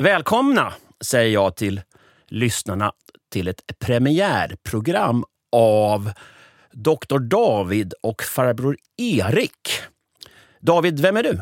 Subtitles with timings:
[0.00, 1.80] Välkomna säger jag till
[2.28, 2.92] lyssnarna
[3.32, 6.12] till ett premiärprogram av
[6.72, 7.18] Dr.
[7.18, 9.68] David och farbror Erik.
[10.60, 11.40] David, vem är du?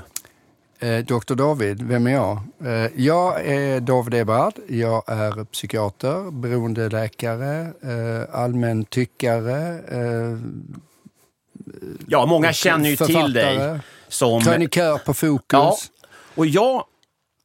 [0.88, 2.42] Eh, Dr David, vem är jag?
[2.64, 4.54] Eh, jag är David Eberhard.
[4.68, 9.78] Jag är psykiater, beroendeläkare, eh, allmän tyckare.
[9.78, 10.38] Eh,
[12.08, 14.40] Ja, många känner ju till dig som...
[14.40, 15.40] Krönikör på Fokus.
[15.52, 15.76] Ja,
[16.34, 16.84] och jag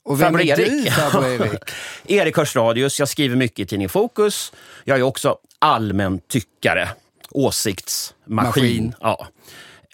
[0.04, 0.86] Och vem är Erik.
[0.86, 1.62] du, farbror Erik?
[2.06, 3.00] Erik Hörs Radius.
[3.00, 4.54] Jag skriver mycket i tidningen Fokus.
[4.84, 6.90] Jag är också allmän tyckare,
[7.32, 8.46] åsiktsmaskin.
[8.46, 8.94] Maskin.
[9.00, 9.28] Ja.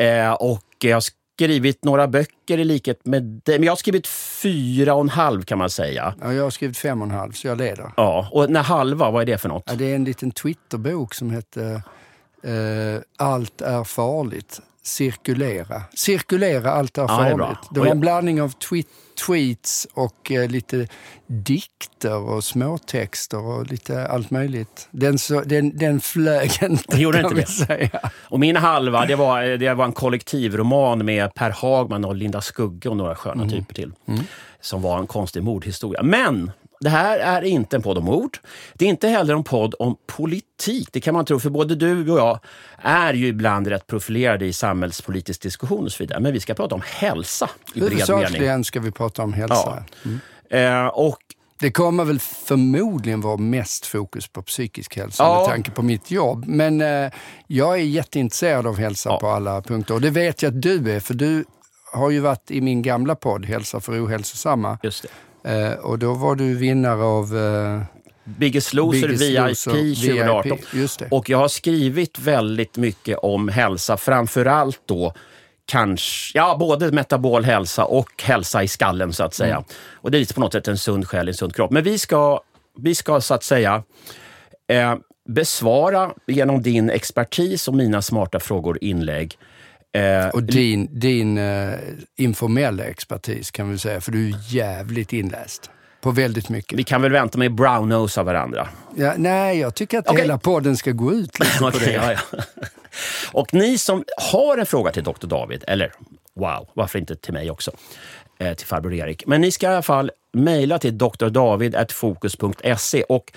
[0.06, 1.04] Eh, och jag har
[1.38, 3.60] skrivit några böcker i likhet med dig.
[3.60, 4.08] Men jag har skrivit
[4.42, 6.14] fyra och en halv kan man säga.
[6.22, 7.92] Ja, jag har skrivit fem och en halv, så jag leder.
[7.98, 9.64] Ja, och när halva, vad är det för något?
[9.66, 11.82] Ja, det är en liten Twitterbok som heter
[12.44, 14.62] eh, Allt är farligt.
[14.88, 15.82] Cirkulera.
[15.96, 17.46] Cirkulera, allt är Ja, det är bra.
[17.46, 17.70] farligt.
[17.72, 18.86] Det var en blandning av tweet,
[19.28, 20.88] tweets och eh, lite
[21.28, 24.88] dikter och småtexter och lite allt möjligt.
[24.92, 27.66] Den, så, den, den flög inte, Gjorde kan inte vi det?
[27.66, 28.10] säga.
[28.30, 32.90] Och min halva, det var, det var en kollektivroman med Per Hagman och Linda Skugge
[32.90, 33.50] och några sköna Mm.
[33.50, 33.92] typer till.
[34.62, 36.04] Som var en konstig mordhistoria.
[36.04, 38.38] Men det här är inte en podd om mord.
[38.74, 40.90] Det är inte heller en podd om politik.
[40.92, 42.40] Det kan man tro, för både du och jag
[42.82, 46.20] är ju ibland rätt profilerade i samhällspolitisk diskussion och så vidare.
[46.20, 48.00] Men vi ska prata om hälsa i bred mening.
[48.08, 49.84] Huvudsakligen ska vi prata om hälsa.
[50.50, 50.58] Ja.
[50.58, 51.18] Eh, och
[51.60, 55.40] Det kommer väl förmodligen vara mest fokus på psykisk hälsa Ja.
[55.40, 56.44] med tanke på mitt jobb.
[56.48, 57.12] Men eh,
[57.48, 59.20] jag är jätteintresserad av hälsa Ja.
[59.20, 59.94] på alla punkter.
[59.94, 61.46] Och det vet jag att du är, för du
[61.94, 64.78] har ju varit i min gamla podd Hälsa för ohälsosamma.
[64.84, 65.10] just det.
[65.48, 67.82] Eh, och då var du vinnare av eh,
[68.24, 70.58] Biggest Loser Biggest VIP Loser 2018.
[70.72, 71.12] VIP.
[71.12, 75.14] Och jag har skrivit väldigt mycket om hälsa, framförallt då
[75.66, 79.56] kanske, ja både metabol hälsa och hälsa i skallen så att säga.
[79.56, 79.66] Mm.
[79.94, 81.72] Och det är lite på något sätt en sund själ, en sund kropp.
[81.72, 82.42] Men vi ska,
[82.78, 83.84] vi ska så att säga
[84.68, 84.96] eh,
[85.30, 89.38] besvara genom din expertis och mina smarta frågor inlägg.
[89.94, 91.74] Eh, Och din, din eh,
[92.16, 95.70] informella expertis kan vi säga, för du är jävligt inläst
[96.02, 96.80] på väldigt mycket.
[96.80, 98.68] vi kan väl vänta med brown-nose av varandra.
[98.96, 100.22] Ja, nej, jag tycker att Okej.
[100.22, 101.92] hela podden ska gå ut lite på det.
[101.92, 102.20] ja, ja.
[103.32, 105.28] Och ni som har en fråga till Dr.
[105.28, 105.92] David, eller
[106.36, 107.72] wow, varför inte till mig också,
[108.40, 109.26] eh, till farbror Erik.
[109.26, 113.32] Men ni ska i alla fall mejla till drdavid.fokus.se och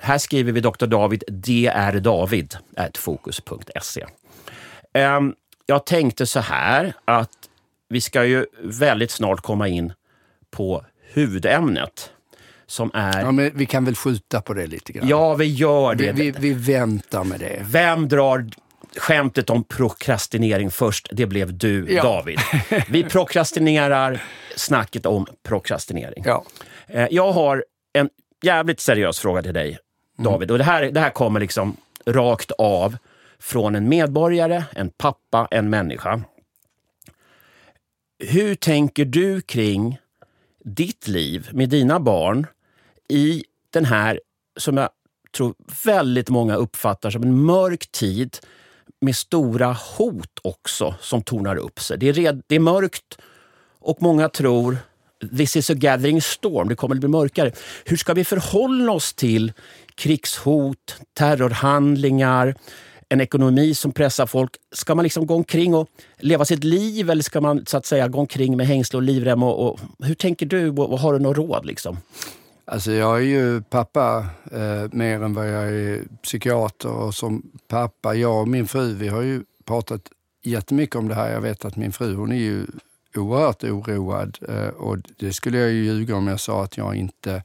[0.00, 0.86] här skriver vi Dr.
[0.86, 2.56] David, dr David,
[2.98, 4.04] fokus.se.
[4.92, 5.34] Ehm,
[5.66, 7.30] jag tänkte så här att
[7.88, 9.92] vi ska ju väldigt snart komma in
[10.50, 12.10] på huvudämnet
[12.66, 13.20] som är...
[13.20, 15.08] Ja, men vi kan väl skjuta på det lite grann.
[15.08, 16.12] Ja, vi gör det.
[16.12, 17.62] Vi, vi, vi väntar med det.
[17.70, 18.46] Vem drar
[18.96, 21.08] skämtet om prokrastinering först?
[21.12, 22.02] Det blev du, Ja.
[22.02, 22.38] David.
[22.88, 24.22] Vi prokrastinerar
[24.56, 26.22] snacket om prokrastinering.
[26.26, 26.44] Ja.
[26.86, 28.08] Eh, Jag har en
[28.42, 29.78] jävligt seriös fråga till dig,
[30.18, 30.50] David.
[30.50, 32.96] Och det här, det här kommer liksom rakt av
[33.38, 36.22] från en medborgare, en pappa, en människa.
[38.18, 39.98] Hur tänker du kring
[40.64, 42.46] ditt liv med dina barn
[43.08, 44.20] i den här,
[44.56, 44.88] som jag
[45.36, 45.54] tror
[45.84, 48.38] väldigt många uppfattar som en mörk tid
[49.00, 51.98] med stora hot också som tornar upp sig.
[51.98, 53.18] Det är, red, det är mörkt
[53.78, 54.78] och många tror
[55.36, 57.52] this is a gathering storm, det kommer att bli mörkare.
[57.84, 59.52] Hur ska vi förhålla oss till
[59.94, 62.54] krigshot, terrorhandlingar,
[63.08, 64.50] en ekonomi som pressar folk?
[64.74, 68.08] Ska man liksom gå omkring och leva sitt liv eller ska man så att säga
[68.08, 69.42] gå omkring med hängsle och livrem?
[69.42, 71.66] Och, och, hur tänker du och, och har du något råd?
[71.66, 71.98] Liksom?
[72.64, 78.14] Alltså jag är ju pappa eh, mer än vad jag är psykiater och som pappa,
[78.14, 80.02] jag och min fru, vi har ju pratat
[80.42, 81.32] jättemycket om det här.
[81.32, 82.66] Jag vet att min fru, hon är ju
[83.16, 87.42] oerhört oroad eh, och det skulle jag ju ljuga om jag sa att jag inte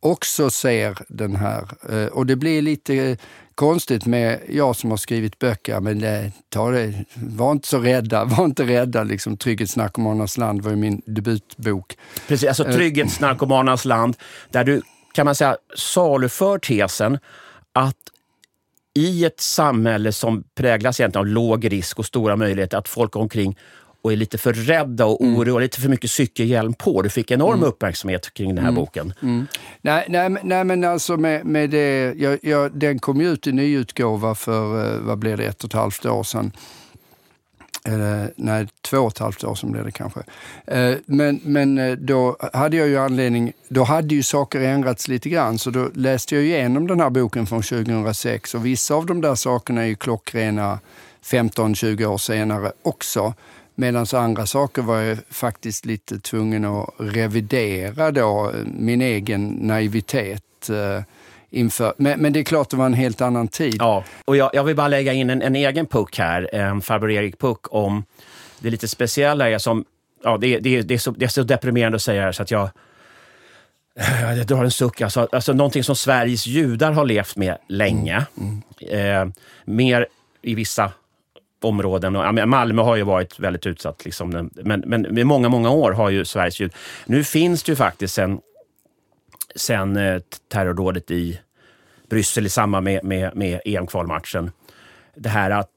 [0.00, 1.68] också ser den här.
[1.88, 3.16] Eh, och det blir lite
[3.54, 8.24] konstigt med jag som har skrivit böcker, men eh, ta det, var inte så rädda,
[8.36, 9.02] var inte rädda.
[9.02, 11.96] Liksom, Trygghetsnarkomanernas land var ju min debutbok.
[12.28, 14.16] Precis, alltså trygghetsnarkomanernas land,
[14.50, 17.18] där du kan man säga saluför tesen
[17.72, 17.96] att
[18.94, 23.58] i ett samhälle som präglas egentligen av låg risk och stora möjligheter, att folk omkring
[24.04, 27.02] och är lite för rädda och oroade, lite för mycket cykelhjälm på.
[27.02, 29.12] Du fick enorm uppmärksamhet kring den här boken.
[29.80, 33.52] Nej, nej, nej men alltså med, med det, jag, jag, den kom ju ut i
[33.52, 36.52] nyutgåva för, eh, vad blir det, ett och ett halvt år sedan.
[37.84, 40.20] Eh, nej, två och ett halvt år sedan blev det kanske.
[40.66, 45.58] Eh, men, men då hade jag ju anledning, då hade ju saker ändrats lite grann
[45.58, 49.34] så då läste jag igenom den här boken från 2006 och vissa av de där
[49.34, 50.78] sakerna är ju klockrena
[51.24, 53.34] 15-20 år senare också.
[53.74, 60.70] Medan andra saker var jag faktiskt lite tvungen att revidera då min egen naivitet.
[60.70, 61.02] Eh,
[61.50, 61.94] inför.
[61.96, 63.76] Men, men, det är klart det var en helt annan tid.
[63.78, 67.10] Ja, och jag, jag vill bara lägga in en, en egen puck här, en farbror
[67.10, 68.04] Erik-puck om
[68.58, 69.84] det lite speciella är som,
[70.24, 72.42] ja det, det, det, är så, det är så deprimerande att säga det här så
[72.42, 72.70] att jag
[74.36, 75.00] jag drar en suck.
[75.00, 78.26] Alltså, alltså någonting som Sveriges judar har levt med länge.
[78.40, 78.62] Mm.
[78.80, 79.22] Mm.
[79.22, 79.34] Eh,
[79.64, 80.06] mer
[80.42, 80.92] i vissa
[81.64, 82.16] områden.
[82.16, 84.04] Och, Malmö har ju varit väldigt utsatt.
[84.04, 86.72] Liksom, men, men i många, många år har ju Sveriges ljud...
[87.06, 88.40] Nu finns det ju faktiskt sen,
[89.56, 90.20] sen eh,
[90.52, 91.40] terrordådet i
[92.10, 94.50] Bryssel i samband med, med, med EM-kvalmatchen.
[95.14, 95.70] Det här att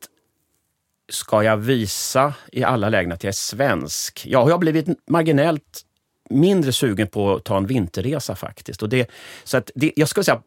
[1.10, 4.24] ska jag visa i alla lägen att jag är svensk?
[4.26, 5.84] Ja, Jag har blivit marginellt
[6.30, 8.84] mindre sugen på att ta en vinterresa faktiskt.
[8.84, 9.10] Och det,
[9.44, 10.42] så att det, jag skulle säga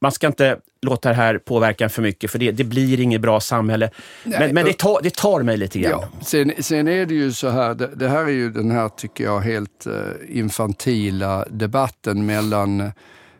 [0.00, 3.40] man ska inte låta det här påverka för mycket, för det, det blir inget bra
[3.40, 3.90] samhälle.
[4.24, 5.90] Nej, men, men det, tar, det tar mig lite grann.
[5.90, 6.08] Ja.
[6.22, 9.24] Sen, sen är det ju så här, det, det, här är ju den här, tycker
[9.24, 12.92] jag, helt uh, infantila debatten mellan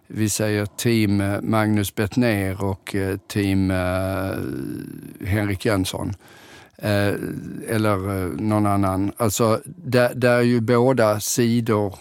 [0.06, 2.94] vi säger team Magnus Bettner och
[3.28, 3.70] team
[5.26, 6.14] Henrik Jönsson.
[6.82, 7.14] Eh,
[7.68, 9.12] eller eh, någon annan.
[9.16, 11.94] Alltså, där, där ju båda sidor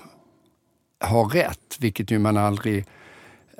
[0.99, 2.85] har rätt, vilket ju man aldrig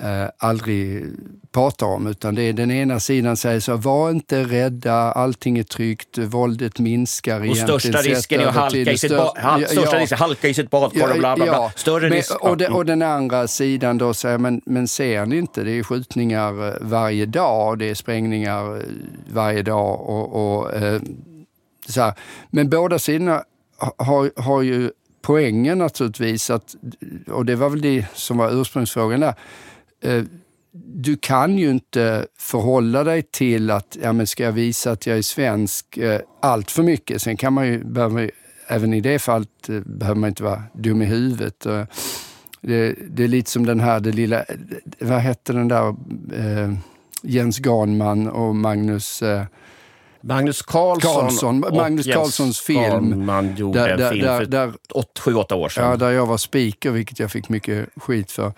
[0.02, 1.06] eh, aldrig
[1.52, 2.08] pratar om.
[2.08, 6.80] Utan det är den ena sidan säger så, var inte rädda, allting är tryggt, våldet
[6.80, 7.50] minskar.
[7.50, 10.54] Och största risken är att halka i, sitt ba- hal- största ja, risken, halka i
[10.54, 11.46] sitt badkar och bla bla bla.
[11.46, 12.36] Ja, Större men, risk.
[12.44, 15.84] Och, de, och den andra sidan då säger, men, men ser ni inte, det är
[15.84, 18.84] skjutningar eh, varje dag, det är sprängningar eh,
[19.34, 20.10] varje dag.
[20.10, 21.02] och, och eh,
[21.90, 22.14] så här.
[22.50, 23.44] Men båda sidorna
[23.98, 26.76] har, har ju poängen naturligtvis, att,
[27.28, 29.34] och det var väl det som var ursprungsfrågan där,
[30.02, 30.24] Eh,
[30.74, 35.18] du kan ju inte förhålla dig till att, ja men ska jag visa att jag
[35.18, 37.22] är svensk eh, allt för mycket.
[37.22, 38.32] Sen kan man ju, behöver,
[38.68, 41.66] även i det fallet eh, behöver man inte vara dum i huvudet.
[42.62, 44.56] Det, det är lite som den här, det lilla, eh,
[45.00, 45.96] vad hette den där,
[46.34, 46.74] eh,
[47.24, 49.44] Jens Ganman och Magnus eh,
[50.22, 53.26] Magnus Carlsson, Carlsson Magnus Carlssons film.
[53.26, 54.74] Man gjorde där, en film där,
[55.20, 55.90] för 7-8 år sedan.
[55.90, 58.54] Ja, där jag var speaker, vilket jag fick mycket skit för.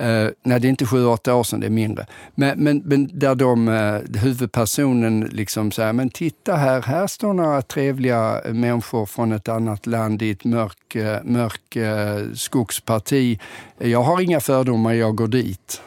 [0.00, 2.06] Uh, nej, det är inte 7-8 år sedan, det är mindre.
[2.34, 7.62] Men, men, men där de, uh, huvudpersonen liksom säger, men titta här, här står några
[7.62, 13.40] trevliga människor från ett annat land i ett mörk, uh, mörk uh, skogsparti.
[13.78, 15.82] Jag har inga fördomar, jag går dit.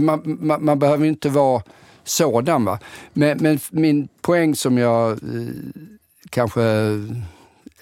[0.00, 1.62] Man, man, man behöver inte vara
[2.04, 2.64] sådan.
[2.64, 2.78] Va?
[3.12, 5.18] Men, men min poäng som jag eh,
[6.30, 6.62] kanske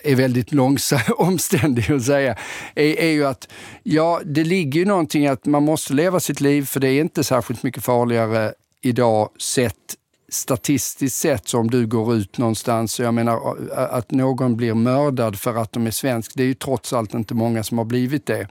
[0.04, 2.36] är väldigt långsam, omständig att säga,
[2.74, 3.48] är, är ju att
[3.82, 7.24] ja, det ligger ju någonting att man måste leva sitt liv för det är inte
[7.24, 9.96] särskilt mycket farligare idag sett
[10.28, 15.54] statistiskt sett så om du går ut någonstans, jag menar att någon blir mördad för
[15.54, 18.46] att de är svensk, det är ju trots allt inte många som har blivit det.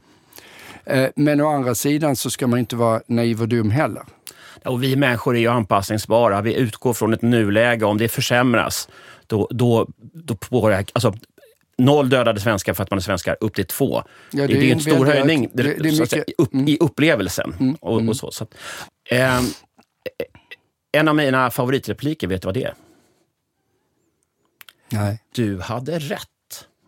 [0.85, 4.03] Eh, men å andra sidan så ska man inte vara naiv och dum heller.
[4.65, 6.41] Och vi människor är ju anpassningsbara.
[6.41, 7.85] Vi utgår från ett nuläge.
[7.85, 8.89] Om det försämras,
[9.27, 10.91] då, då, då påverkar...
[10.93, 11.13] Alltså,
[11.77, 14.03] noll dödade svenskar för att man är svenskar, upp till två.
[14.31, 16.67] Ja, det, är, det är en stor höjning det, det mycket, säga, upp, mm.
[16.67, 17.55] i upplevelsen.
[17.59, 18.13] Mm, och, och, mm.
[18.13, 18.31] så.
[18.31, 18.53] så att,
[19.09, 19.41] eh,
[20.91, 22.73] en av mina favoritrepliker, vet du vad det är?
[24.89, 25.19] Nej.
[25.31, 26.27] Du hade rätt.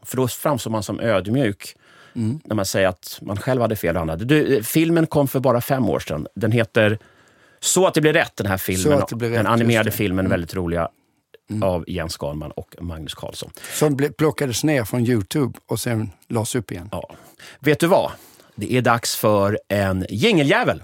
[0.05, 1.75] För då framstår man som ödmjuk.
[2.15, 2.39] Mm.
[2.45, 4.15] När man säger att man själv hade fel och andra.
[4.15, 6.27] Du, filmen kom för bara fem år sedan.
[6.35, 6.99] Den heter
[7.63, 9.03] så att det blir rätt, den här filmen.
[9.09, 10.29] den animerade filmen, mm.
[10.29, 10.89] väldigt roliga,
[11.49, 11.63] mm.
[11.63, 13.51] av Jens Garnman och Magnus Carlsson.
[13.73, 16.89] Som plockades ner från Youtube och sen lades upp igen.
[16.91, 17.15] Ja.
[17.59, 18.11] Vet du vad?
[18.55, 20.83] Det är dags för en jingeljävel.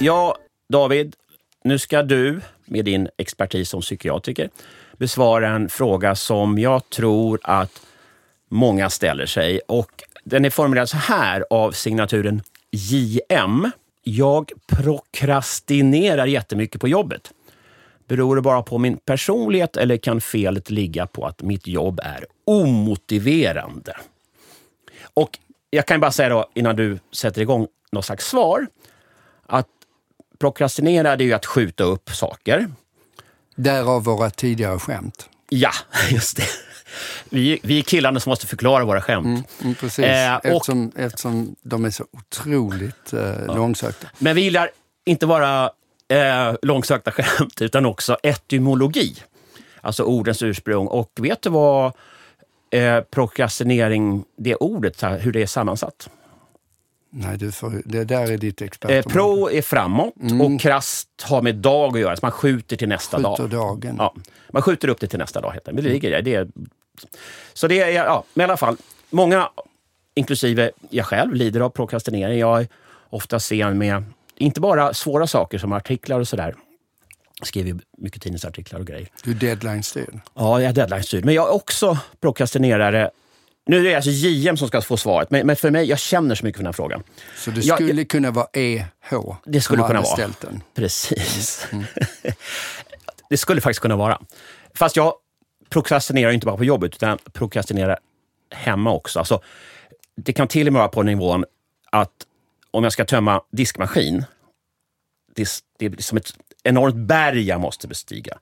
[0.00, 0.36] Ja,
[0.68, 1.16] David,
[1.64, 4.50] nu ska du med din expertis som psykiatriker
[4.96, 7.80] besvara en fråga som jag tror att
[8.54, 9.60] många ställer sig.
[9.68, 13.70] Och den är formulerad så här av signaturen JM.
[14.02, 17.32] Jag prokrastinerar jättemycket på jobbet.
[18.08, 22.26] Beror det bara på min personlighet eller kan felet ligga på att mitt jobb är
[22.44, 23.96] omotiverande?
[25.14, 25.38] Och
[25.70, 28.66] jag kan bara säga då, innan du sätter igång något slags svar,
[29.46, 29.68] att
[30.38, 32.68] prokrastinera det är ju att skjuta upp saker.
[33.56, 35.28] Därav våra tidigare skämt.
[35.48, 35.72] Ja,
[36.10, 36.63] just det
[37.30, 39.26] vi, vi är killarna som måste förklara våra skämt.
[39.26, 43.54] Mm, mm, precis, eh, och, eftersom, eftersom de är så otroligt eh, ja.
[43.54, 44.06] långsökta.
[44.18, 44.70] Men vi gillar
[45.04, 45.70] inte bara
[46.08, 49.16] eh, långsökta skämt, utan också etymologi.
[49.80, 50.86] Alltså ordens ursprung.
[50.86, 51.92] Och vet du vad
[52.70, 56.10] eh, prokrastinering, det ordet, hur det är sammansatt?
[57.16, 59.08] Nej, du får, det där är ditt Eh, expertområde.
[59.10, 60.40] pro är framåt Mm.
[60.40, 62.16] och krasst har med dag att göra.
[62.16, 63.36] Så man skjuter till nästa dag.
[63.38, 63.94] Skjuter dagen.
[63.98, 64.14] Ja,
[64.52, 65.52] man skjuter upp det till nästa dag.
[65.52, 65.74] Heter det.
[65.74, 66.22] Men det ligger där.
[66.22, 66.48] Det är,
[67.52, 68.76] så det är, ja, men i alla fall,
[69.10, 69.48] många,
[70.14, 72.38] inklusive jag själv, lider av prokrastinering.
[72.38, 72.68] Jag är
[73.10, 74.04] ofta sen med,
[74.36, 76.54] inte bara svåra saker som artiklar och sådär.
[77.38, 79.08] Jag skriver mycket tidningsartiklar och grejer.
[79.24, 80.20] Du är deadline-styrd.
[80.34, 81.24] Ja, jag är deadline-styrd.
[81.24, 83.10] Men jag är också prokrastinerare.
[83.66, 86.34] Nu är det alltså JM som ska få svaret, men, men för mig, jag känner
[86.34, 87.02] så mycket för den här frågan.
[87.36, 88.84] Så det skulle kunna vara EH
[89.44, 90.30] Det skulle kunna vara.
[90.40, 90.62] den.
[90.74, 91.66] Precis.
[93.30, 94.20] det skulle faktiskt kunna vara.
[94.74, 95.14] Fast jag
[95.74, 97.98] prokrastinerar inte bara på jobbet, utan jag prokrastinerar
[98.50, 99.18] hemma också.
[99.18, 99.40] Alltså,
[100.16, 101.44] det kan till och med vara på nivån
[101.90, 102.26] att
[102.70, 104.24] om jag ska tömma diskmaskin,
[105.34, 108.38] det, det är som ett enormt berg jag måste bestiga.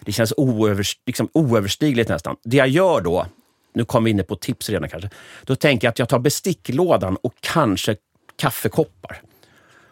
[0.00, 2.36] Det känns oövers, liksom oöverstigligt nästan.
[2.42, 3.26] Det jag gör då,
[3.74, 5.10] nu kommer vi in på tips redan kanske,
[5.42, 7.96] då tänker jag att jag tar besticklådan och kanske
[8.36, 9.22] kaffekoppar.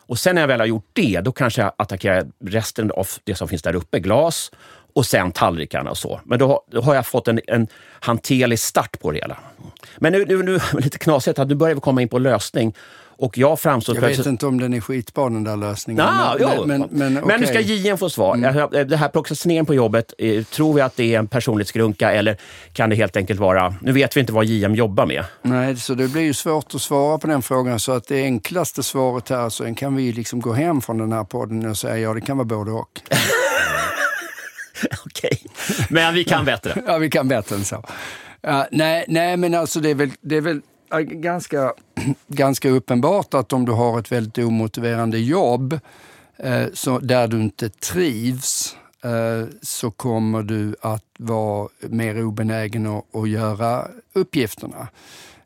[0.06, 3.34] Och sen när jag väl har gjort det, då kanske jag attackerar resten av det
[3.34, 4.00] som finns där uppe.
[4.00, 4.50] Glas
[4.94, 6.20] och sen tallrikarna och så.
[6.24, 7.66] Men då, har- då har jag fått en, en
[8.00, 9.36] hanterlig start på det hela.
[9.96, 12.74] Men nu, nu, nu lite knasigt att nu börjar vi komma in på lösning.
[13.16, 13.94] Och jag framstår...
[13.94, 16.04] Jag vet inte om den är skitbra den där lösningen.
[16.06, 16.66] Ja, men, jo.
[16.66, 17.60] men, men, men nu ska.
[17.60, 18.36] JM få svar.
[18.72, 22.36] Jag- Det här prokrastineringen på jobbet, eh, tror vi att det är en personlighetsgrunka eller
[22.72, 23.74] kan det helt enkelt vara...
[23.80, 25.24] Nu vet vi inte vad JM jobbar med.
[25.42, 27.80] Nej, så det blir ju svårt att svara på den frågan.
[27.80, 31.24] Så att det enklaste svaret här, så kan vi liksom gå hem från den här
[31.24, 33.00] podden och säga ja, det kan vara både och.
[35.92, 36.82] Men vi kan bättre.
[36.86, 37.76] Ja, vi kan bättre än så.
[38.46, 40.60] Uh, nej, nej, men alltså det är väl, det är väl
[41.00, 41.72] ganska,
[42.26, 45.72] ganska uppenbart att om du har ett väldigt omotiverande jobb
[46.44, 53.16] uh, så, där du inte trivs eh, så kommer du att vara mer obenägen att,
[53.16, 54.88] att göra uppgifterna.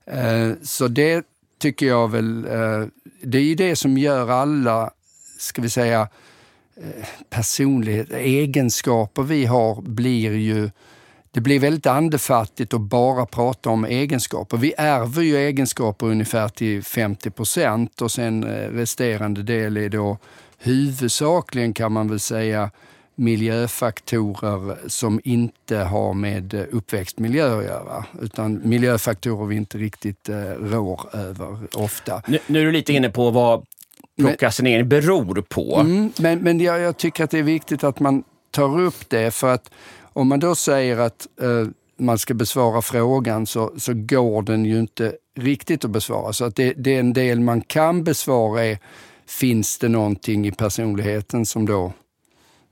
[0.07, 1.26] Eh, så det
[1.59, 2.43] tycker jag väl,
[3.23, 4.91] det är ju det som gör alla,
[5.38, 6.09] ska vi säga,
[7.30, 10.71] personlighet, egenskaper vi har blir ju
[11.37, 14.56] det blir väldigt andefattigt att bara prata om egenskaper.
[14.56, 20.18] Vi ärver ju egenskaper ungefär till 50 procent och sen eh, resterande del är då
[20.59, 22.71] huvudsakligen kan man väl säga
[23.14, 28.04] miljöfaktorer som inte har med eh, uppväxtmiljö att göra.
[28.21, 32.23] Utan miljöfaktorer vi inte riktigt eh, rår över ofta.
[32.26, 33.66] Nu, nu är du lite inne på vad
[34.17, 35.77] prokrastinering beror på.
[35.77, 39.31] Mm, men men jag, jag tycker att det är viktigt att man tar upp det
[39.31, 39.71] för att
[40.03, 41.69] om man då säger att eh,
[41.99, 46.33] man ska besvara frågan så, så går den ju inte riktigt att besvara.
[46.33, 48.79] Så att det, det är en del man kan besvara är,
[49.27, 51.93] finns det någonting i personligheten som då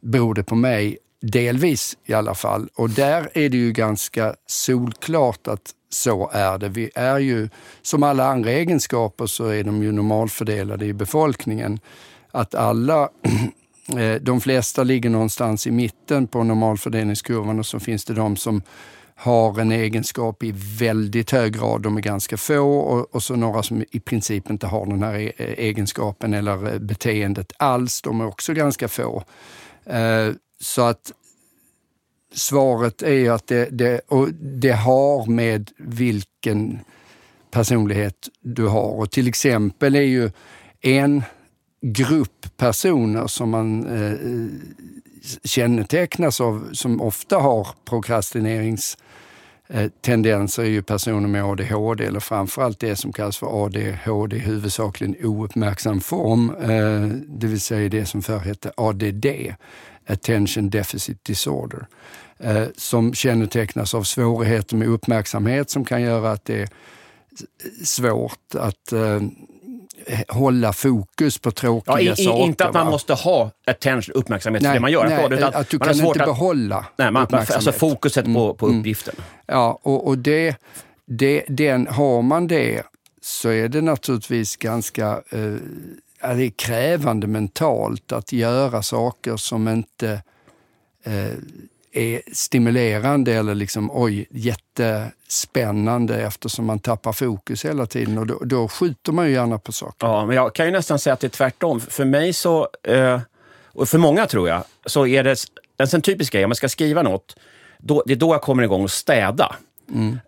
[0.01, 0.99] beror det på mig?
[1.23, 2.69] Delvis i alla fall.
[2.75, 6.69] Och där är det ju ganska solklart att så är det.
[6.69, 7.49] Vi är ju,
[7.83, 11.81] som alla andra egenskaper så är de ju normalfördelade i befolkningen.
[12.31, 13.09] Att alla,
[13.99, 18.63] eh, de flesta ligger någonstans i mitten på normalfördelningskurvan och så finns det de som
[19.17, 23.63] har en egenskap i väldigt hög grad, de är ganska få och, och så några
[23.63, 28.27] som i princip inte har den här e-, egenskapen eller eh, beteendet alls, de är
[28.27, 29.25] också ganska få.
[29.87, 31.13] Eh, Så att
[32.35, 36.79] svaret är att det, det, och det har med vilken
[37.51, 38.91] personlighet du har.
[38.91, 40.31] Och till exempel är ju
[40.81, 41.23] en
[41.81, 44.19] grupp personer som man eh,
[45.45, 53.13] kännetecknas av, som ofta har prokrastineringstendenser, är ju personer med ADHD eller framförallt det som
[53.13, 59.27] kallas för ADHD, huvudsakligen ouppmärksam form, eh, det vill säga det som förr hette ADD,
[60.07, 61.87] Attention Deficit Disorder,
[62.39, 66.69] eh, som kännetecknas av svårigheter med uppmärksamhet som kan göra att det är
[67.85, 69.21] svårt att eh,
[70.29, 72.45] hålla fokus på tråkiga Ja, i, i, saker.
[72.45, 72.91] inte att man va?
[72.91, 75.09] måste ha attention, uppmärksamhet för det man gör.
[75.09, 78.55] nej, utan att du man kan svårt inte att, behålla nej, man, alltså fokuset på,
[78.55, 79.15] på uppgiften.
[79.47, 80.57] Ja, och, och det,
[81.07, 82.83] det, den, har man det
[83.23, 85.55] så är det naturligtvis ganska eh,
[86.25, 90.23] ja, det är krävande mentalt att göra saker som inte
[91.05, 91.33] eh,
[91.93, 98.69] är stimulerande eller liksom oj, jättespännande eftersom man tappar fokus hela tiden och då, då
[98.69, 100.07] skjuter man ju gärna på saker.
[100.07, 101.81] Ja, men jag kan ju nästan säga att det är tvärtom.
[101.81, 103.21] För mig så, eh,
[103.65, 105.37] och för många tror jag, så är det
[105.77, 106.45] en sån typisk grej.
[106.45, 107.37] Om man ska skriva något,
[107.79, 109.57] då, det är då jag kommer igång och städa.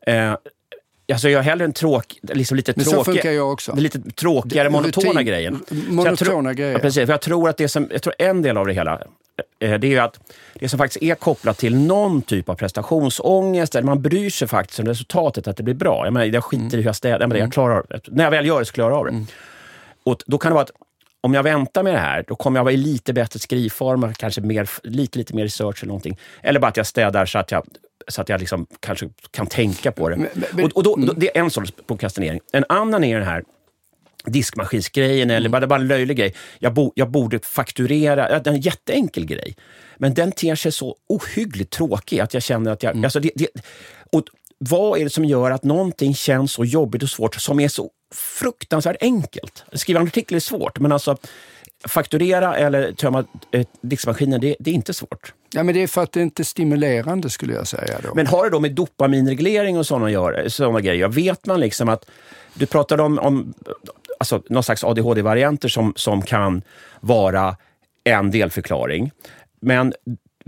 [0.06, 0.34] Eh,
[1.12, 2.84] alltså jag har hellre en tråk, liksom lite Mm.
[2.84, 5.64] Tråkig, lite tråkigare, monotona Rutin- grejen.
[5.88, 6.72] Monotona tror- grejer.
[6.72, 7.06] Ja, precis.
[7.06, 8.92] För jag tror att det som, jag tror en del av det hela,
[9.60, 10.18] eh, det är ju att
[10.54, 14.80] det som faktiskt är kopplat till någon typ av prestationsångest, eller man bryr sig faktiskt
[14.80, 16.04] om resultatet, att det blir bra.
[16.06, 18.46] Jag, menar, jag skiter i hur jag städar, jag, menar, jag klarar, när jag väl
[18.46, 19.24] gör det så klarar jag av det.
[20.04, 20.70] och då kan det vara att
[21.26, 24.40] om jag väntar med det här, då kommer jag vara i lite bättre skrivform, kanske
[24.40, 26.18] mer, lite, lite mer research eller någonting.
[26.42, 27.66] Eller bara att jag städar så att jag,
[28.08, 30.16] så att jag liksom kanske kan tänka på det.
[30.16, 32.40] Men, men, och, och då, då, det är en sorts prokrastinering.
[32.52, 33.44] En annan är den här
[34.24, 36.34] diskmaskinsgrejen eller bara, bara en löjlig grej.
[36.58, 39.56] Jag, bo, jag borde fakturera, det är en jätteenkel grej.
[39.96, 42.92] Men den ter sig så ohyggligt tråkig att jag känner att jag...
[42.92, 43.04] Mm.
[43.04, 43.48] Alltså det, det,
[44.12, 44.22] och
[44.58, 47.90] vad är det som gör att någonting känns så jobbigt och svårt som är så
[48.14, 49.64] fruktansvärt enkelt?
[49.72, 51.16] Skriva en artikel är svårt, men alltså
[51.84, 55.32] fakturera eller tömma eh, diskmaskinen, det, det, är inte svårt.
[55.52, 57.98] Ja, men det är för att det inte är stimulerande skulle jag säga.
[58.02, 58.14] Då.
[58.14, 61.08] Men har det då med dopaminreglering och sådana, sådana grejer?
[61.08, 62.10] Vet man liksom att...
[62.54, 63.54] Du pratade om, om
[64.18, 66.62] alltså, någon slags ADHD-varianter som, som kan
[67.00, 67.56] vara
[68.04, 69.10] en delförklaring.
[69.60, 69.92] Men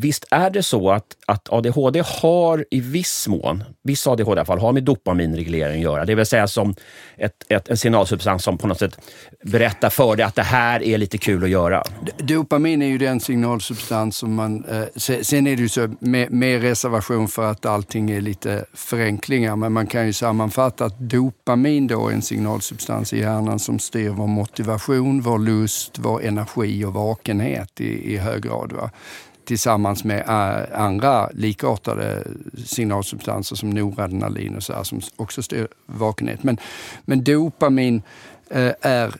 [0.01, 4.45] Visst är det så att, att ADHD har i viss mån, viss ADHD i alla
[4.45, 6.05] fall, har med dopaminreglering att göra.
[6.05, 6.75] Det vill säga som
[7.17, 8.99] ett, ett, en signalsubstans som på något sätt
[9.45, 11.83] berättar för dig att det här är lite kul att göra.
[12.19, 14.65] Dopamin är ju den signalsubstans som man...
[14.65, 14.85] Eh,
[15.23, 19.73] sen är det ju så med, med, reservation för att allting är lite förenklingar, men
[19.73, 24.27] man kan ju sammanfatta att dopamin då är en signalsubstans i hjärnan som styr vår
[24.27, 28.73] motivation, vår lust, vår energi och vakenhet i, i hög grad.
[28.73, 28.91] Va?
[29.49, 32.25] Tillsammans med eh, andra likartade
[32.65, 36.43] signalsubstanser som noradrenalin och så här, som också styr vakenhet.
[36.43, 36.59] Men,
[37.05, 38.03] men dopamin
[38.51, 39.15] eh, är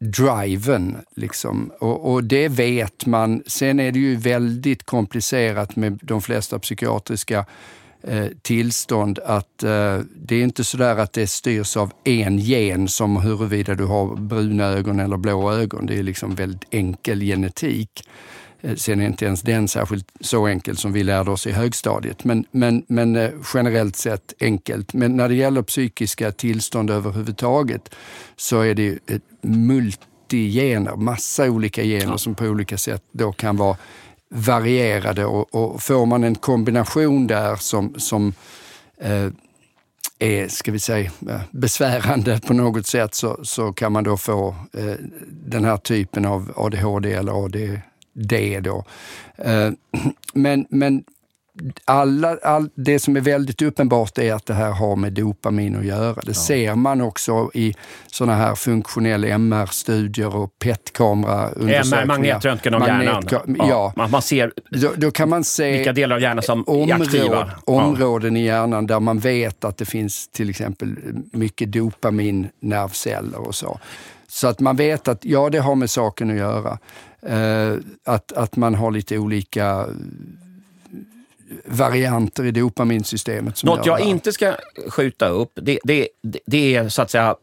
[0.00, 0.96] driven.
[1.16, 1.70] Liksom.
[1.78, 3.42] Och, och, det vet man.
[3.46, 7.46] Sen är det ju väldigt komplicerat med de flesta psykiatriska
[8.02, 13.16] eh, tillstånd att eh, det är inte sådär att det styrs av en gen som
[13.16, 15.86] huruvida du har bruna ögon eller blå ögon.
[15.86, 18.08] Det är liksom väldigt enkel genetik.
[18.62, 22.24] Eh, sen är inte ens den särskilt så enkel som vi lärde oss i högstadiet,
[22.24, 24.92] men, men, men eh, generellt sett enkelt.
[24.94, 27.94] Men när det gäller psykiska tillstånd överhuvudtaget
[28.36, 33.76] så är det ett multigener, massa olika gener som på olika sätt då kan vara
[34.28, 35.24] varierade.
[35.24, 38.34] Och, och får man en kombination där som, som
[39.00, 39.28] eh,
[40.18, 41.10] är, ska vi säga,
[41.50, 44.94] besvärande på något sätt så, så kan man då få eh,
[45.30, 47.80] den här typen av ADHD eller AD,
[48.12, 48.84] det då.
[49.36, 49.70] Eh,
[50.34, 51.04] men, men
[51.84, 55.84] alla, all, det som är väldigt uppenbart är att det här har med dopamin att
[55.84, 56.14] göra.
[56.14, 56.34] Det ja.
[56.34, 57.74] ser man också i
[58.06, 62.02] såna här funktionella MR-studier och PET-kameraundersökningar.
[62.02, 63.56] MR, magnetröntgen av Magnet, hjärnan.
[63.58, 63.92] Ja.
[63.96, 64.08] ja.
[64.08, 67.50] Man ser då, då, kan man se vilka delar av hjärnan som områd, är aktiva.
[67.64, 70.96] Områden i hjärnan där man vet att det finns till exempel
[71.32, 73.78] mycket dopaminnervceller och så.
[74.32, 76.78] Så att man vet att ja, det har med saken att göra.
[77.22, 79.86] Eh, att, att man har lite olika
[81.64, 83.64] varianter i dopaminsystemet.
[83.64, 84.54] Något jag inte ska
[84.88, 86.08] skjuta upp, det, det,
[86.46, 87.36] det är så att säga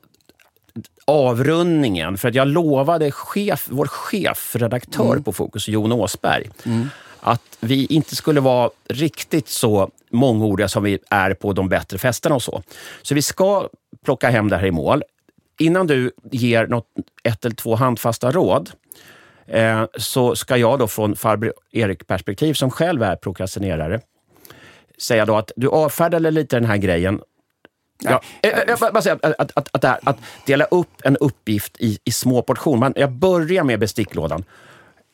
[1.05, 2.17] avrundningen.
[2.17, 5.23] För att jag lovade chef, vår chefredaktör mm.
[5.23, 6.89] på Fokus, Jon Åsberg, mm.
[7.19, 12.35] att vi inte skulle vara riktigt så mångordiga som vi är på de bättre festerna
[12.35, 12.63] och så.
[13.01, 13.69] Så vi ska
[14.05, 15.03] plocka hem det här i mål.
[15.59, 16.87] Innan du ger något,
[17.23, 18.71] ett eller två handfasta råd
[19.47, 24.01] eh, så ska jag då från farbror Erik-perspektiv, som själv är prokrastinerare,
[25.01, 27.21] säga då att du avfärdade lite den här grejen
[28.03, 31.01] Ja, jag, eh, eh, jag bara säga att, att, att, att, här, att dela upp
[31.03, 32.93] en uppgift i, i små portioner.
[32.95, 34.43] jag börjar med besticklådan.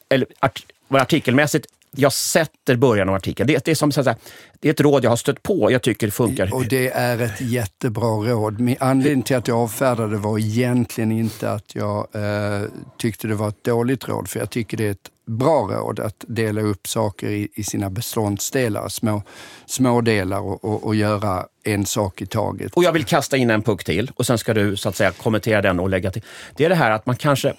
[0.10, 3.48] Eller art, artikelmässigt jag sätter början av artikeln.
[3.48, 4.16] Det, det, är som, så säga,
[4.60, 6.54] det är ett råd jag har stött på jag tycker funkar.
[6.54, 8.76] Och det är ett jättebra råd.
[8.80, 13.64] Anledningen till att jag avfärdade var egentligen inte att jag eh, tyckte det var ett
[13.64, 17.48] dåligt råd, för jag tycker det är ett bra råd att dela upp saker i,
[17.54, 19.22] i sina beståndsdelar, små,
[19.66, 22.74] små delar och, och, och, göra en sak i taget.
[22.74, 25.12] Och jag vill kasta in en puck till och sen ska du så att säga
[25.12, 26.22] kommentera den och lägga till.
[26.56, 27.54] Det är det här att man kanske,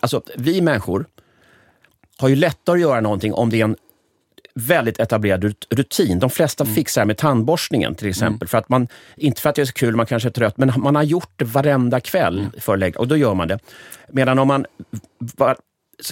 [0.00, 1.06] alltså vi människor
[2.22, 3.76] har ju lättare att göra någonting om det är en
[4.54, 6.18] väldigt etablerad rutin.
[6.18, 6.74] De flesta mm.
[6.74, 8.34] fixar med tandborstningen till exempel.
[8.44, 8.48] Mm.
[8.48, 10.72] För att man, inte för att det är så kul, man kanske är trött, men
[10.76, 12.52] man har gjort det varenda kväll mm.
[12.60, 13.58] för och då gör man det.
[14.08, 14.66] Medan om man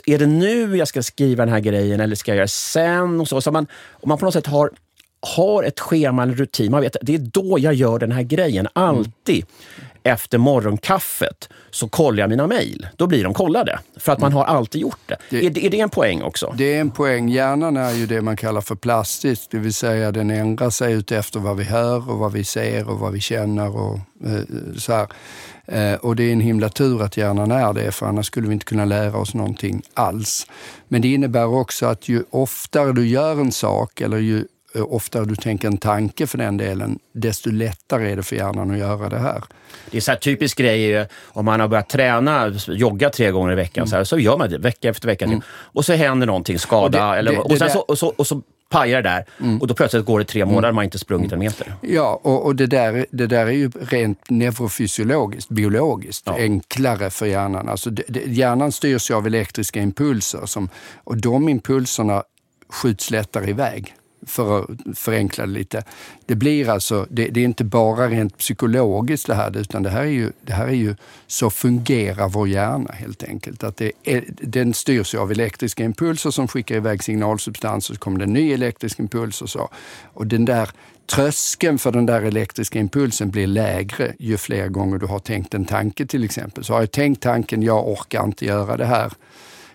[0.07, 3.21] är det nu jag ska skriva den här grejen eller ska jag göra det sen?
[3.21, 3.41] Och så.
[3.41, 4.71] så man, om man på något sätt har,
[5.37, 8.69] har ett schema eller rutin, man vet det är då jag gör den här grejen,
[8.73, 9.45] alltid.
[9.45, 12.87] Mm efter morgonkaffet så kollar jag mina mejl.
[12.97, 13.79] Då blir de kollade.
[13.97, 15.17] För att man har alltid gjort det.
[15.31, 15.47] det.
[15.47, 16.55] Är, är det en poäng också?
[16.59, 17.29] Det är en poäng.
[17.29, 19.51] Hjärnan är ju det man kallar för plastisk.
[19.51, 22.89] Det vill säga den ändrar sig ut efter vad vi hör och vad vi ser
[22.89, 23.77] och vad vi känner.
[23.77, 24.41] och eh,
[24.77, 25.09] så här.
[25.67, 28.55] Eh, och det är en himla tur att hjärnan är det, för annars skulle vi
[28.55, 30.47] inte kunna lära oss någonting alls.
[30.89, 35.37] Men det innebär också att ju oftare du gör en sak eller ju oftare du
[35.37, 39.19] tänker en tanke för den delen, desto lättare är det för hjärnan att göra det
[39.19, 39.45] här.
[39.91, 43.55] Det är så här typisk grej om man har börjat träna, jogga tre gånger i
[43.55, 43.89] veckan, mm.
[43.89, 45.25] så, här, så gör man det vecka efter vecka.
[45.25, 45.41] Mm.
[45.49, 48.27] Och så händer någonting, skada, och, det, eller, det, och, sen så, och, så, och
[48.27, 49.61] så pajar där mm.
[49.61, 50.75] och då plötsligt går det tre månader mm.
[50.75, 51.75] man inte sprungit en meter.
[51.81, 56.37] Ja, och, och det, där, det där är ju rent neurofysiologiskt, biologiskt, ja.
[56.37, 57.69] enklare för hjärnan.
[57.69, 60.69] Alltså det, det, hjärnan styrs ju av elektriska impulser som,
[61.05, 62.23] och de impulserna
[62.69, 63.95] skjuts lättare iväg
[64.27, 65.83] för att förenkla det lite.
[66.27, 70.03] Det blir alltså, det, det, är inte bara rent psykologiskt det här, utan det här
[70.03, 73.65] är ju, det här är ju så fungerar vår hjärna helt enkelt.
[73.65, 78.19] Att det är, den styrs ju av elektriska impulser som skickar iväg signalsubstanser, så kommer
[78.19, 79.69] det en ny elektrisk impuls och så.
[80.15, 80.71] Och den där
[81.07, 85.65] tröskeln för den där elektriska impulsen blir lägre ju fler gånger du har tänkt en
[85.65, 86.65] tanke till exempel.
[86.65, 89.13] Så har jag tänkt tanken, jag orkar inte göra det här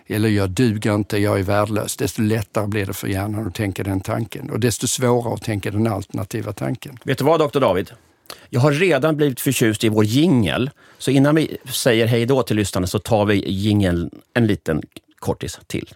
[0.06, 3.82] eller jag duger inte, jag är värdelös, desto lättare blir det för hjärnan att tänka
[3.82, 6.98] den tanken och desto svårare att tänka den alternativa tanken.
[7.04, 7.90] Vet du vad, doktor David?
[8.50, 10.70] Jag har redan blivit förtjust i vår jingel.
[10.98, 14.82] Så innan vi säger hej då till lyssnarna så tar vi jingeln en liten
[15.18, 15.94] kortis till.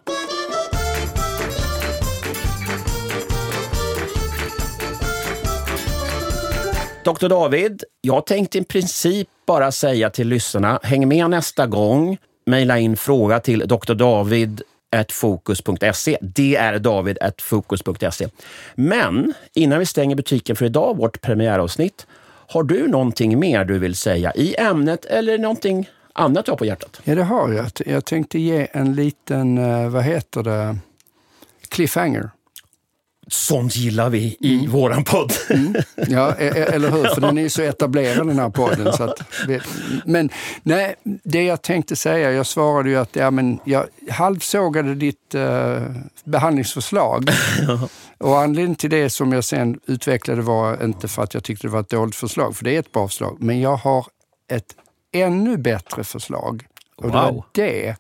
[7.05, 12.19] Doktor David, jag tänkte i princip bara säga till lyssnarna, häng med nästa gång
[12.51, 16.19] mejla in fråga till drdavid.fokus.se.
[16.21, 18.29] Det är david.fokus.se.
[18.75, 22.07] Men innan vi stänger butiken för idag, vårt premiäravsnitt,
[22.49, 26.65] har du någonting mer du vill säga i ämnet eller någonting annat du har på
[26.65, 27.01] hjärtat?
[27.05, 27.67] Ja, det har jag.
[27.87, 30.77] Jag tänkte ge en liten, eh, vad heter det,
[31.69, 32.31] cliffhanger.
[33.31, 34.71] Sånt gillar vi i mm.
[34.71, 35.33] våran podd.
[35.51, 35.75] Mm.
[36.09, 37.05] Ja, e- e- eller hur?
[37.05, 38.93] För den är ju så etablerad den här podden.
[38.93, 39.23] Så att,
[40.05, 40.31] men
[40.63, 45.81] nej, det jag tänkte säga, jag svarade ju att ja, men jag halvsågade ditt uh,
[46.25, 47.31] behandlingsförslag.
[48.19, 51.71] Och anledningen till det som jag sen utvecklade var inte för att jag tyckte det
[51.71, 53.37] var ett dåligt förslag, för det är ett bra förslag.
[53.41, 54.07] Men jag har
[54.53, 54.75] ett
[55.13, 56.67] ännu bättre förslag.
[56.97, 57.13] Och wow.
[57.13, 57.97] det var det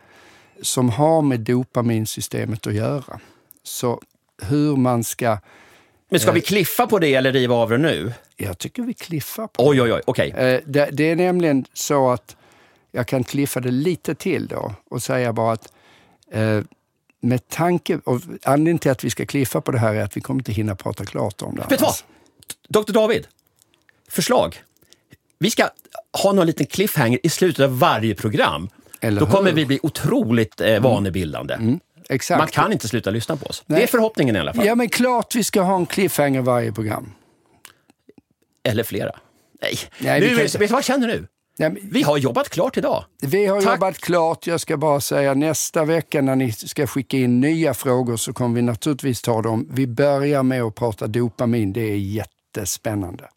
[0.62, 3.20] som har med dopaminsystemet att göra.
[3.62, 4.00] Så
[4.42, 5.38] hur man ska...
[6.10, 8.12] Men ska vi eh, kliffa på det eller riva av det nu?
[8.36, 10.02] Jag tycker vi kliffar på oj, oj, oj.
[10.06, 10.30] Okay.
[10.30, 10.88] Eh, det.
[10.92, 12.36] Det är nämligen så att
[12.92, 15.72] jag kan kliffa det lite till då och säga bara att
[16.32, 16.60] eh,
[17.20, 18.00] med tanke...
[18.04, 20.52] Och anledningen till att vi ska kliffa på det här är att vi kommer inte
[20.52, 21.66] hinna prata klart om det.
[21.70, 21.94] Vet du vad?
[22.68, 23.26] Dr David,
[24.08, 24.62] förslag.
[25.38, 25.68] Vi ska
[26.22, 28.68] ha någon liten cliffhanger i slutet av varje program.
[29.00, 29.32] Eller Då hur?
[29.32, 31.54] kommer vi bli otroligt eh, vanebildande.
[31.54, 31.66] Mm.
[31.66, 31.80] Mm.
[32.10, 32.38] Exakt.
[32.38, 33.62] Man kan inte sluta lyssna på oss.
[33.66, 33.78] Nej.
[33.78, 34.66] Det är förhoppningen i alla fall.
[34.66, 37.12] Ja, men klart vi ska ha en cliffhanger varje program.
[38.62, 39.16] Eller flera.
[39.62, 41.26] Nej, Nej nu, vet du vad jag känner nu?
[41.58, 43.04] Nej, men, vi har jobbat klart idag.
[43.22, 43.74] Vi har Tack.
[43.74, 44.46] jobbat klart.
[44.46, 48.54] Jag ska bara säga nästa vecka när ni ska skicka in nya frågor så kommer
[48.54, 49.68] vi naturligtvis ta dem.
[49.70, 51.72] Vi börjar med att prata dopamin.
[51.72, 53.28] Det är jättespännande.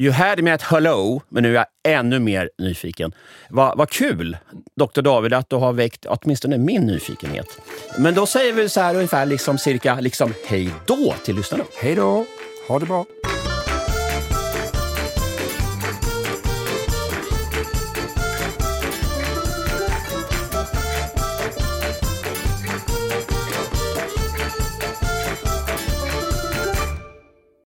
[0.00, 1.66] You had me at hello, men nu är jag
[1.98, 3.12] ännu mer nyfiken.
[3.50, 4.36] Vad va kul,
[4.76, 5.02] Dr.
[5.02, 7.46] David, att du har väckt åtminstone min nyfikenhet.
[7.98, 11.64] Men då säger vi så här ungefär liksom cirka liksom hej då till lyssnarna.
[11.80, 12.26] Hej då,
[12.68, 13.04] ha det bra.